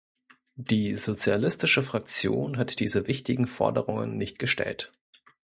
Die 0.55 0.95
Sozialistische 0.95 1.83
Fraktion 1.83 2.57
hat 2.57 2.79
diese 2.79 3.05
wichtigen 3.05 3.45
Forderungen 3.45 4.17
nicht 4.17 4.39
gestellt. 4.39 4.91